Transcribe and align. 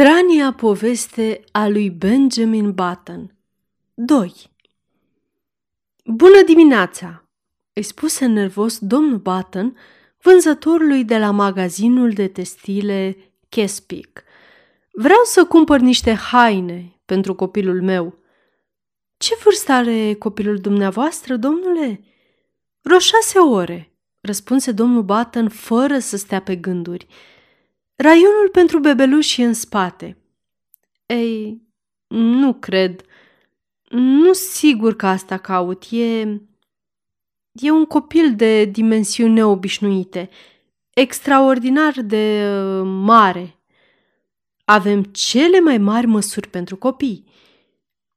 Strania 0.00 0.52
poveste 0.52 1.40
a 1.52 1.68
lui 1.68 1.90
Benjamin 1.90 2.72
Button 2.72 3.36
2 3.94 4.34
Bună 6.04 6.42
dimineața! 6.46 7.28
îi 7.72 7.82
spuse 7.82 8.26
nervos 8.26 8.78
domnul 8.78 9.18
Button, 9.18 9.76
vânzătorului 10.22 11.04
de 11.04 11.18
la 11.18 11.30
magazinul 11.30 12.10
de 12.10 12.28
textile 12.28 13.16
Kespic. 13.48 14.22
Vreau 14.92 15.20
să 15.24 15.44
cumpăr 15.44 15.80
niște 15.80 16.14
haine 16.14 17.00
pentru 17.04 17.34
copilul 17.34 17.82
meu. 17.82 18.18
Ce 19.16 19.38
vârstă 19.44 19.72
are 19.72 20.14
copilul 20.14 20.58
dumneavoastră, 20.58 21.36
domnule? 21.36 22.04
Vreo 22.80 22.98
șase 22.98 23.38
ore, 23.38 23.92
răspunse 24.20 24.72
domnul 24.72 25.02
Button 25.02 25.48
fără 25.48 25.98
să 25.98 26.16
stea 26.16 26.40
pe 26.40 26.56
gânduri. 26.56 27.06
Raionul 28.02 28.48
pentru 28.52 28.78
bebeluși 28.78 29.40
e 29.40 29.44
în 29.44 29.52
spate. 29.52 30.16
Ei, 31.06 31.62
nu 32.06 32.54
cred. 32.54 33.02
Nu 33.90 34.32
sigur 34.32 34.96
că 34.96 35.06
asta 35.06 35.38
caut. 35.38 35.84
E... 35.90 36.20
E 37.52 37.70
un 37.70 37.84
copil 37.84 38.34
de 38.36 38.64
dimensiuni 38.64 39.32
neobișnuite, 39.32 40.30
extraordinar 40.90 41.92
de 42.02 42.48
uh, 42.48 42.82
mare. 42.84 43.58
Avem 44.64 45.02
cele 45.02 45.60
mai 45.60 45.78
mari 45.78 46.06
măsuri 46.06 46.48
pentru 46.48 46.76
copii. 46.76 47.24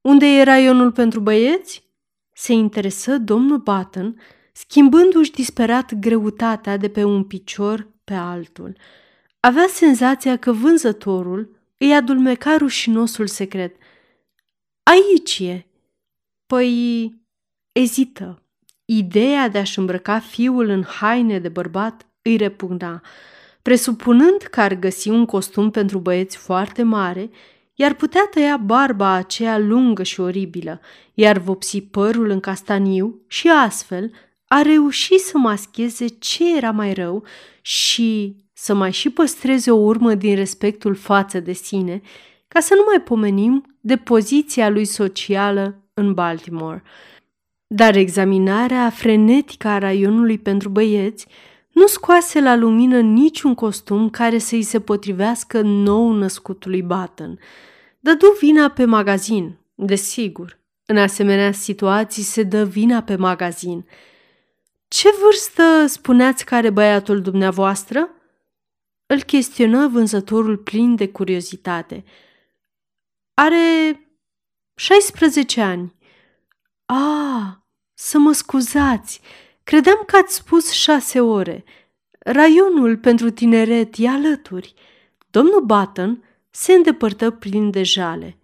Unde 0.00 0.26
e 0.26 0.42
raionul 0.42 0.92
pentru 0.92 1.20
băieți? 1.20 1.84
Se 2.32 2.52
interesă 2.52 3.18
domnul 3.18 3.58
Button, 3.58 4.20
schimbându-și 4.52 5.30
disperat 5.30 5.94
greutatea 5.94 6.76
de 6.76 6.88
pe 6.88 7.04
un 7.04 7.24
picior 7.24 7.88
pe 8.04 8.14
altul– 8.14 8.76
avea 9.44 9.66
senzația 9.68 10.36
că 10.36 10.52
vânzătorul 10.52 11.56
îi 11.78 11.94
adulmeca 11.94 12.56
rușinosul 12.56 13.26
secret. 13.26 13.76
Aici 14.82 15.38
e. 15.38 15.66
Păi, 16.46 17.14
ezită. 17.72 18.42
Ideea 18.84 19.48
de 19.48 19.58
a-și 19.58 19.78
îmbrăca 19.78 20.18
fiul 20.18 20.68
în 20.68 20.82
haine 20.82 21.38
de 21.38 21.48
bărbat 21.48 22.06
îi 22.22 22.36
repugna. 22.36 23.02
Presupunând 23.62 24.42
că 24.42 24.60
ar 24.60 24.74
găsi 24.74 25.08
un 25.08 25.24
costum 25.24 25.70
pentru 25.70 25.98
băieți 25.98 26.36
foarte 26.36 26.82
mare, 26.82 27.30
iar 27.74 27.94
putea 27.94 28.28
tăia 28.30 28.56
barba 28.56 29.12
aceea 29.12 29.58
lungă 29.58 30.02
și 30.02 30.20
oribilă, 30.20 30.80
iar 31.14 31.38
vopsi 31.38 31.80
părul 31.80 32.30
în 32.30 32.40
castaniu 32.40 33.20
și 33.26 33.48
astfel 33.48 34.12
a 34.46 34.62
reușit 34.62 35.20
să 35.20 35.38
mascheze 35.38 36.06
ce 36.06 36.56
era 36.56 36.70
mai 36.70 36.92
rău 36.92 37.24
și 37.60 38.36
să 38.62 38.74
mai 38.74 38.92
și 38.92 39.10
păstreze 39.10 39.70
o 39.70 39.76
urmă 39.76 40.14
din 40.14 40.34
respectul 40.34 40.94
față 40.94 41.40
de 41.40 41.52
sine, 41.52 42.00
ca 42.48 42.60
să 42.60 42.74
nu 42.74 42.82
mai 42.86 43.00
pomenim 43.00 43.76
de 43.80 43.96
poziția 43.96 44.68
lui 44.68 44.84
socială 44.84 45.82
în 45.94 46.14
Baltimore. 46.14 46.82
Dar 47.66 47.96
examinarea 47.96 48.90
frenetică 48.90 49.68
a 49.68 49.78
raionului 49.78 50.38
pentru 50.38 50.68
băieți 50.68 51.26
nu 51.72 51.86
scoase 51.86 52.40
la 52.40 52.56
lumină 52.56 53.00
niciun 53.00 53.54
costum 53.54 54.10
care 54.10 54.38
să-i 54.38 54.62
se 54.62 54.80
potrivească 54.80 55.60
nou 55.60 56.12
născutului 56.12 56.82
Button. 56.82 57.38
Dădu 58.00 58.36
vina 58.40 58.68
pe 58.68 58.84
magazin, 58.84 59.58
desigur. 59.74 60.58
În 60.86 60.96
asemenea 60.96 61.52
situații 61.52 62.22
se 62.22 62.42
dă 62.42 62.64
vina 62.64 63.02
pe 63.02 63.16
magazin. 63.16 63.86
Ce 64.88 65.08
vârstă 65.22 65.86
spuneați 65.86 66.44
că 66.44 66.54
are 66.54 66.70
băiatul 66.70 67.20
dumneavoastră?" 67.20 68.16
Îl 69.06 69.22
chestionă 69.22 69.88
vânzătorul 69.88 70.56
plin 70.56 70.94
de 70.94 71.08
curiozitate. 71.08 72.04
Are 73.34 73.96
16 74.74 75.60
ani. 75.60 75.94
A, 76.86 77.66
să 77.94 78.18
mă 78.18 78.32
scuzați, 78.32 79.20
credeam 79.64 80.02
că 80.06 80.16
ați 80.16 80.34
spus 80.34 80.70
șase 80.70 81.20
ore. 81.20 81.64
Raionul 82.18 82.96
pentru 82.96 83.30
tineret 83.30 83.94
e 83.96 84.08
alături. 84.08 84.74
Domnul 85.30 85.64
Button 85.64 86.24
se 86.50 86.72
îndepărtă 86.72 87.30
plin 87.30 87.70
de 87.70 87.82
jale. 87.82 88.38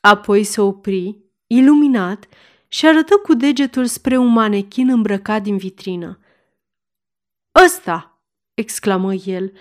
Apoi 0.00 0.44
se 0.44 0.60
opri, 0.60 1.16
iluminat, 1.46 2.28
și 2.68 2.86
arătă 2.86 3.16
cu 3.16 3.34
degetul 3.34 3.86
spre 3.86 4.16
un 4.16 4.32
manechin 4.32 4.88
îmbrăcat 4.88 5.42
din 5.42 5.56
vitrină. 5.56 6.18
Ăsta!" 7.64 8.22
exclamă 8.54 9.14
el, 9.14 9.52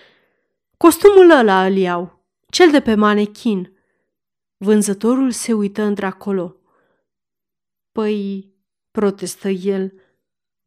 Costumul 0.78 1.30
ăla 1.30 1.66
îl 1.66 1.76
iau, 1.76 2.26
cel 2.50 2.72
de 2.72 2.82
pe 2.82 2.96
manechin. 2.96 3.78
Vânzătorul 4.58 5.32
se 5.32 5.54
uită 5.54 5.82
într-acolo. 5.82 6.56
Păi, 7.92 8.54
protestă 8.92 9.50
el, 9.50 9.94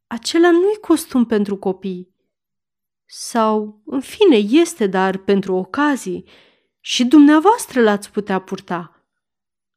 acela 0.07 0.51
nu-i 0.51 0.77
costum 0.81 1.25
pentru 1.25 1.57
copii. 1.57 2.15
Sau, 3.07 3.83
în 3.85 4.01
fine, 4.01 4.37
este, 4.37 4.87
dar 4.87 5.17
pentru 5.17 5.55
ocazii. 5.55 6.25
Și 6.81 7.05
dumneavoastră 7.05 7.83
l-ați 7.83 8.11
putea 8.11 8.39
purta. 8.39 9.05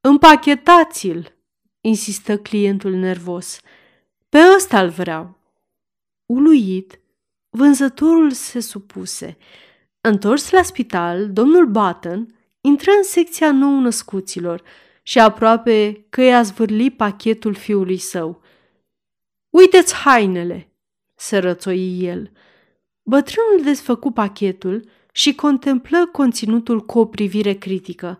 Împachetați-l, 0.01 1.35
insistă 1.81 2.37
clientul 2.37 2.91
nervos. 2.91 3.59
Pe 4.29 4.39
ăsta 4.55 4.81
îl 4.81 4.89
vreau. 4.89 5.37
Uluit, 6.25 6.99
vânzătorul 7.49 8.31
se 8.31 8.59
supuse. 8.59 9.37
Întors 10.05 10.49
la 10.49 10.61
spital, 10.61 11.31
domnul 11.31 11.65
Button 11.65 12.35
intră 12.61 12.91
în 12.91 13.03
secția 13.03 13.51
nou-născuților 13.51 14.63
și 15.03 15.19
aproape 15.19 16.05
că 16.09 16.21
i-a 16.21 16.41
zvârlit 16.41 16.97
pachetul 16.97 17.53
fiului 17.53 17.97
său. 17.97 18.41
Uiteți 19.49 19.93
hainele!" 19.93 20.71
se 21.15 21.37
rățoi 21.37 21.99
el. 21.99 22.31
Bătrânul 23.03 23.63
desfăcu 23.63 24.11
pachetul 24.11 24.89
și 25.11 25.35
contemplă 25.35 26.07
conținutul 26.11 26.81
cu 26.81 26.99
o 26.99 27.05
privire 27.05 27.53
critică. 27.53 28.19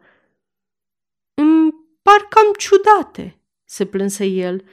Îmi 1.34 1.72
par 2.02 2.28
cam 2.30 2.54
ciudate," 2.58 3.40
se 3.66 3.86
plânsă 3.86 4.24
el. 4.24 4.64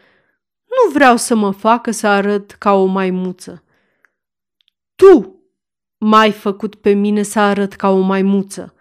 Nu 0.65 0.93
vreau 0.93 1.17
să 1.17 1.35
mă 1.35 1.51
facă 1.51 1.91
să 1.91 2.07
arăt 2.07 2.51
ca 2.51 2.73
o 2.73 2.85
maimuță." 2.85 3.65
Tu!" 4.95 5.40
M-ai 6.03 6.33
făcut 6.33 6.75
pe 6.75 6.93
mine 6.93 7.23
să 7.23 7.41
arăt 7.41 7.73
ca 7.73 7.89
o 7.89 8.01
maimuță, 8.01 8.75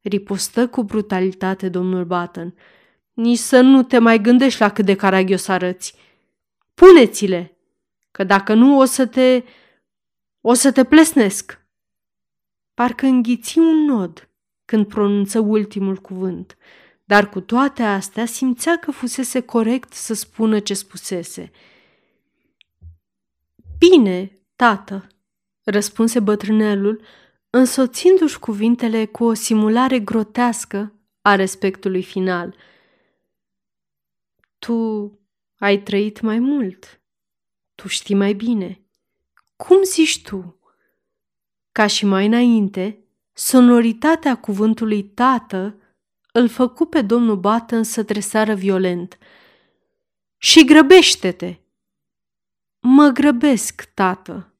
ripostă 0.00 0.68
cu 0.68 0.82
brutalitate 0.82 1.68
domnul 1.68 2.04
Button. 2.04 2.54
Nici 3.12 3.38
să 3.38 3.60
nu 3.60 3.82
te 3.82 3.98
mai 3.98 4.20
gândești 4.20 4.60
la 4.60 4.70
cât 4.70 4.84
de 4.84 4.94
caragios 4.96 5.48
arăți. 5.48 5.94
Puneți-le, 6.74 7.56
că 8.10 8.24
dacă 8.24 8.54
nu 8.54 8.78
o 8.78 8.84
să 8.84 9.06
te... 9.06 9.44
o 10.40 10.52
să 10.52 10.72
te 10.72 10.84
plesnesc. 10.84 11.60
Parcă 12.74 13.06
înghiți 13.06 13.58
un 13.58 13.84
nod 13.84 14.28
când 14.64 14.86
pronunță 14.86 15.38
ultimul 15.38 15.96
cuvânt, 15.96 16.56
dar 17.04 17.28
cu 17.28 17.40
toate 17.40 17.82
astea 17.82 18.26
simțea 18.26 18.78
că 18.78 18.90
fusese 18.90 19.40
corect 19.40 19.92
să 19.92 20.14
spună 20.14 20.58
ce 20.58 20.74
spusese. 20.74 21.50
Bine, 23.78 24.38
tată, 24.56 25.06
răspunse 25.70 26.20
bătrânelul, 26.20 27.02
însoțindu-și 27.50 28.38
cuvintele 28.38 29.06
cu 29.06 29.24
o 29.24 29.32
simulare 29.32 29.98
grotească 29.98 30.92
a 31.22 31.34
respectului 31.34 32.02
final. 32.02 32.56
Tu 34.58 35.10
ai 35.58 35.82
trăit 35.82 36.20
mai 36.20 36.38
mult. 36.38 37.00
Tu 37.74 37.88
știi 37.88 38.14
mai 38.14 38.32
bine. 38.32 38.80
Cum 39.56 39.82
zici 39.82 40.22
tu? 40.22 40.60
Ca 41.72 41.86
și 41.86 42.04
mai 42.06 42.26
înainte, 42.26 43.04
sonoritatea 43.32 44.36
cuvântului 44.36 45.02
tată 45.04 45.80
îl 46.32 46.48
făcu 46.48 46.84
pe 46.84 47.02
domnul 47.02 47.36
Button 47.36 47.82
să 47.82 48.04
tresară 48.04 48.54
violent. 48.54 49.18
Și 50.36 50.64
grăbește-te! 50.64 51.56
Mă 52.80 53.08
grăbesc, 53.08 53.90
tată, 53.94 54.55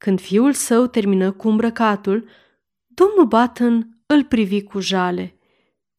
când 0.00 0.20
fiul 0.20 0.52
său 0.52 0.86
termină 0.86 1.32
cu 1.32 1.48
îmbrăcatul, 1.48 2.28
domnul 2.86 3.26
Button 3.26 3.98
îl 4.06 4.24
privi 4.24 4.62
cu 4.62 4.78
jale. 4.78 5.38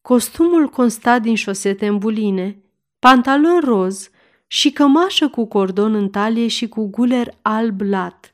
Costumul 0.00 0.68
consta 0.68 1.18
din 1.18 1.34
șosete 1.34 1.90
buline, 1.90 2.62
pantalon 2.98 3.60
roz 3.60 4.10
și 4.46 4.72
cămașă 4.72 5.28
cu 5.28 5.44
cordon 5.46 5.94
în 5.94 6.08
talie 6.08 6.46
și 6.46 6.68
cu 6.68 6.86
guler 6.86 7.34
alb 7.42 7.80
lat, 7.80 8.32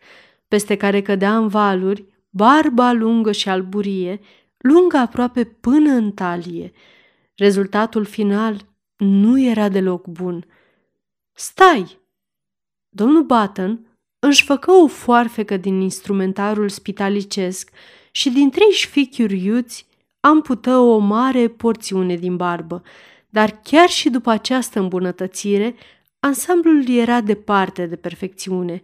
peste 0.49 0.76
care 0.76 1.03
cădea 1.03 1.37
în 1.37 1.49
valuri 1.49 2.05
barba 2.31 2.93
lungă 2.93 3.32
și 3.32 3.49
alburie, 3.49 4.21
lungă 4.56 4.97
aproape 4.97 5.44
până 5.44 5.91
în 5.91 6.12
talie. 6.12 6.73
Rezultatul 7.35 8.05
final 8.05 8.67
nu 8.97 9.41
era 9.41 9.69
deloc 9.69 10.06
bun. 10.06 10.47
Stai! 11.32 11.99
Domnul 12.88 13.23
Button 13.23 13.88
își 14.19 14.44
făcă 14.44 14.70
o 14.70 14.87
foarfecă 14.87 15.56
din 15.56 15.81
instrumentarul 15.81 16.69
spitalicesc 16.69 17.70
și 18.11 18.31
din 18.31 18.50
trei 18.50 18.70
șfichiuri 18.70 19.44
iuți 19.44 19.87
ampută 20.20 20.76
o 20.76 20.99
mare 20.99 21.49
porțiune 21.49 22.17
din 22.17 22.37
barbă, 22.37 22.82
dar 23.29 23.61
chiar 23.62 23.88
și 23.88 24.11
după 24.11 24.31
această 24.31 24.79
îmbunătățire, 24.79 25.75
ansamblul 26.20 26.88
era 26.88 27.20
departe 27.20 27.87
de 27.87 27.97
perfecțiune. 27.97 28.82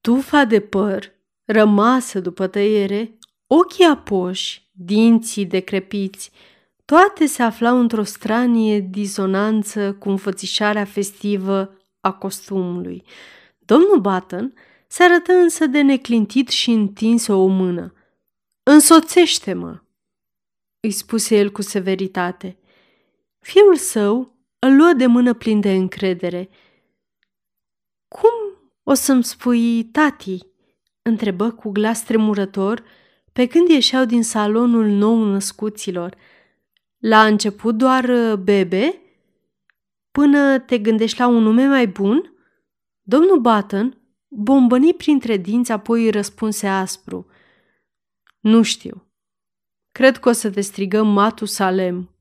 Tufa 0.00 0.44
de 0.44 0.60
păr, 0.60 1.12
rămasă 1.44 2.20
după 2.20 2.46
tăiere, 2.46 3.18
ochii 3.46 3.84
apoși, 3.84 4.68
dinții 4.72 5.46
decrepiți, 5.46 6.30
toate 6.84 7.26
se 7.26 7.42
aflau 7.42 7.80
într-o 7.80 8.02
stranie 8.02 8.80
disonanță 8.80 9.92
cu 9.92 10.08
înfățișarea 10.08 10.84
festivă 10.84 11.76
a 12.00 12.12
costumului. 12.12 13.02
Domnul 13.68 14.00
Button 14.00 14.54
se 14.86 15.02
arătă 15.02 15.32
însă 15.32 15.66
de 15.66 15.80
neclintit 15.80 16.48
și 16.48 16.70
întins 16.70 17.26
o 17.26 17.46
mână. 17.46 17.94
Însoțește-mă!" 18.62 19.80
îi 20.80 20.90
spuse 20.90 21.36
el 21.36 21.50
cu 21.50 21.62
severitate. 21.62 22.58
Fiul 23.38 23.76
său 23.76 24.36
îl 24.58 24.76
luă 24.76 24.92
de 24.92 25.06
mână 25.06 25.34
plin 25.34 25.60
de 25.60 25.72
încredere. 25.72 26.48
Cum 28.08 28.30
o 28.82 28.94
să-mi 28.94 29.24
spui, 29.24 29.84
tati?" 29.84 30.38
întrebă 31.02 31.50
cu 31.50 31.70
glas 31.70 32.04
tremurător 32.04 32.82
pe 33.32 33.46
când 33.46 33.68
ieșeau 33.68 34.04
din 34.04 34.22
salonul 34.22 34.86
nou 34.86 35.24
născuților. 35.24 36.16
La 36.98 37.24
început 37.26 37.74
doar 37.74 38.04
uh, 38.04 38.34
bebe? 38.34 39.00
Până 40.10 40.58
te 40.58 40.78
gândești 40.78 41.18
la 41.18 41.26
un 41.26 41.42
nume 41.42 41.66
mai 41.66 41.86
bun? 41.86 42.32
Domnul 43.08 43.40
Button 43.40 44.02
bombăni 44.28 44.94
printre 44.94 45.36
dinți, 45.36 45.72
apoi 45.72 46.04
îi 46.04 46.10
răspunse 46.10 46.66
aspru. 46.66 47.26
Nu 48.40 48.62
știu. 48.62 49.12
Cred 49.92 50.18
că 50.18 50.28
o 50.28 50.32
să 50.32 50.50
te 50.50 50.60
strigăm 50.60 51.06
Matusalem. 51.06 52.17